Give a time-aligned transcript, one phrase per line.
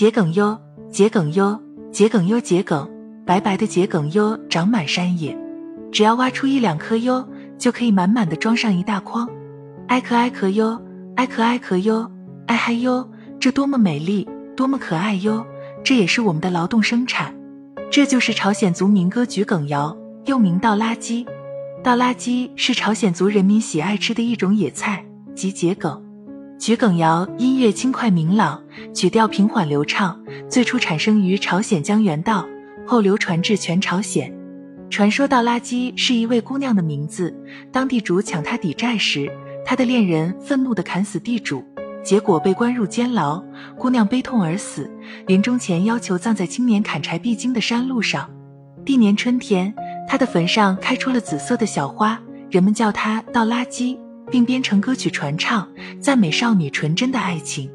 [0.00, 0.58] 桔梗优，
[0.90, 1.60] 桔梗优，
[1.92, 2.88] 桔梗优，桔梗，
[3.26, 5.36] 白白的桔梗优长满山野，
[5.92, 7.22] 只要挖出一两颗优，
[7.58, 9.28] 就可以满满的装上一大筐。
[9.88, 10.80] 艾壳艾壳哟，
[11.16, 12.10] 艾壳艾壳哟，
[12.46, 13.06] 艾嗨哟，
[13.38, 14.26] 这多么美丽，
[14.56, 15.44] 多么可爱哟！
[15.84, 17.34] 这也是我们的劳动生产。
[17.90, 19.94] 这就是朝鲜族民歌桔梗谣，
[20.24, 21.24] 又名倒垃圾》。
[21.84, 25.04] 倒垃圾是朝鲜族人民喜爱吃的一种野菜，
[25.34, 26.02] 即桔梗。
[26.58, 28.62] 桔梗谣音乐轻快明朗，
[28.92, 32.46] 曲调平缓流畅，最初产生于朝鲜江原道，
[32.86, 34.32] 后流传至全朝鲜。
[34.90, 37.34] 传说稻拉鸡是一位姑娘的名字，
[37.70, 39.30] 当地主抢她抵债时，
[39.64, 41.64] 她的恋人愤怒地砍死地主，
[42.04, 43.42] 结果被关入监牢，
[43.78, 44.90] 姑娘悲痛而死。
[45.26, 48.28] 临终前要求葬在青年砍柴必经的山路上。
[48.84, 49.72] 第年春天，
[50.08, 53.96] 她的坟上开出了紫色的小花，人们叫她倒垃圾。
[54.30, 55.68] 并编成歌曲传唱，
[56.00, 57.68] 赞美少女纯真的爱情。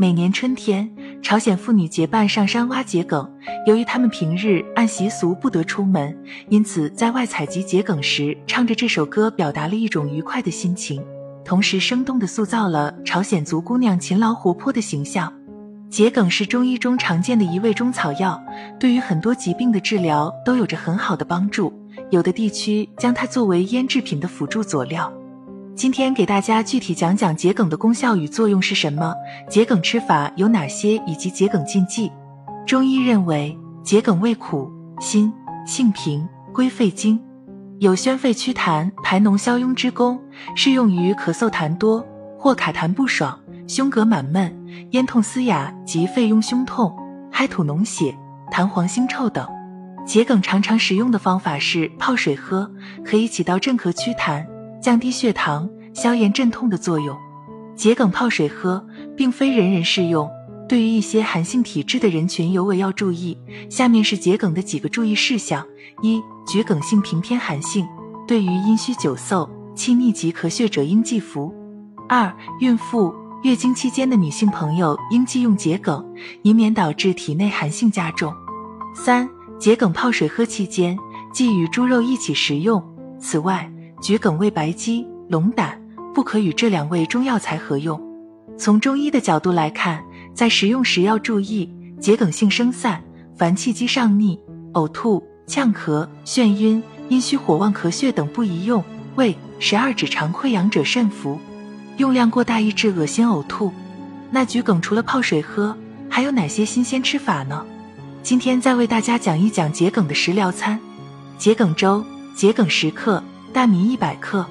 [0.00, 0.90] 每年春天，
[1.20, 3.30] 朝鲜妇女结伴上山挖桔梗。
[3.66, 6.16] 由于她们平日按习俗不得出门，
[6.48, 11.04] 因此在外采集桔梗时，唱着这首歌，表达了一种愉快的心情，
[11.44, 15.30] 同时生动地塑造了朝鲜族姑娘勤劳活泼的形象。
[15.90, 18.42] 桔梗是中医中常见的一味中草药，
[18.78, 21.70] 对于很多疾病的治疗都有着很好的帮助。
[22.08, 25.12] 有的地区将它作为腌制品的辅助佐料。
[25.74, 29.14] 今天给大家具体讲讲桔梗的功效与作用是什么，
[29.48, 32.12] 桔梗吃法有哪些，以及桔梗禁忌。
[32.66, 35.32] 中医认为，桔梗味苦、辛，
[35.66, 37.18] 性平，归肺经，
[37.78, 40.20] 有宣肺祛痰、排脓消痈之功，
[40.54, 42.06] 适用于咳嗽痰多
[42.38, 44.54] 或卡痰不爽、胸膈满闷、
[44.90, 46.94] 咽痛嘶哑及肺痈胸痛、
[47.32, 48.14] 嗨吐脓血、
[48.52, 49.48] 痰黄腥臭等。
[50.06, 52.70] 桔梗常常使用的方法是泡水喝，
[53.02, 54.44] 可以起到镇咳祛痰。
[54.80, 57.16] 降低血糖、消炎镇痛的作用。
[57.76, 58.84] 桔梗泡水喝，
[59.16, 60.28] 并非人人适用，
[60.68, 63.38] 对于一些寒性体质的人群尤为要注意。
[63.70, 65.66] 下面是桔梗的几个注意事项：
[66.02, 67.86] 一、桔梗性平偏寒性，
[68.26, 71.50] 对于阴虚久嗽、气逆及咳血者应忌服；
[72.08, 76.04] 二、孕妇、月经期间的女性朋友应忌用桔梗，
[76.42, 78.30] 以免导致体内寒性加重；
[78.94, 79.26] 三、
[79.58, 80.98] 桔梗泡水喝期间，
[81.32, 82.82] 忌与猪肉一起食用。
[83.18, 85.78] 此外，桔梗味白鸡、龙胆，
[86.14, 88.00] 不可与这两味中药材合用。
[88.58, 90.02] 从中医的角度来看，
[90.34, 93.02] 在食用时要注意，桔梗性生散，
[93.36, 94.40] 凡气机上逆、
[94.72, 98.82] 呕吐、呛咳、眩晕、阴虚火旺、咳血等不宜用。
[99.16, 101.38] 胃、十二指肠溃疡者慎服，
[101.98, 103.70] 用量过大易致恶心呕吐。
[104.30, 105.76] 那桔梗除了泡水喝，
[106.08, 107.66] 还有哪些新鲜吃法呢？
[108.22, 110.80] 今天再为大家讲一讲桔梗的食疗餐：
[111.38, 112.02] 桔梗粥，
[112.34, 113.22] 桔梗十克。
[113.52, 114.46] 大米一百克，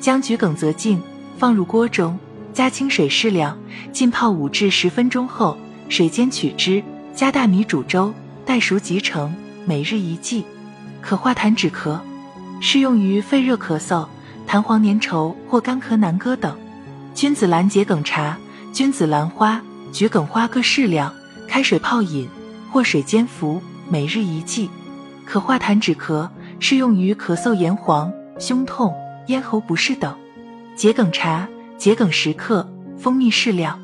[0.00, 1.00] 将桔梗择净，
[1.36, 2.16] 放入锅中，
[2.52, 3.58] 加清水适量，
[3.92, 6.82] 浸泡五至十分钟后，水煎取汁，
[7.12, 8.14] 加大米煮粥，
[8.46, 9.34] 待熟即成。
[9.66, 10.44] 每日一剂，
[11.02, 11.98] 可化痰止咳，
[12.60, 14.06] 适用于肺热咳嗽、
[14.46, 16.56] 痰黄粘稠或干咳难歌等。
[17.12, 18.38] 君子兰桔梗茶，
[18.72, 19.60] 君子兰花、
[19.92, 21.12] 桔梗花各适量，
[21.48, 22.28] 开水泡饮
[22.70, 23.60] 或水煎服。
[23.90, 24.70] 每日一剂，
[25.24, 26.28] 可化痰止咳，
[26.60, 28.12] 适用于咳嗽炎黄。
[28.38, 28.94] 胸痛、
[29.26, 30.14] 咽喉不适等，
[30.76, 32.66] 桔梗茶，桔梗十克，
[32.96, 33.80] 蜂蜜适量，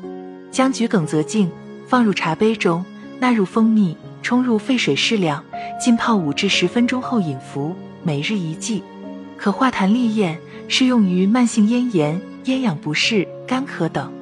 [0.49, 1.51] 将桔梗择净，
[1.87, 2.85] 放入茶杯中，
[3.19, 5.43] 纳入蜂蜜，冲入沸水适量，
[5.79, 8.81] 浸泡五至十分钟后饮服，每日一剂，
[9.35, 10.39] 可化痰利咽，
[10.69, 14.14] 适用于慢性咽炎、咽痒不适、干咳等。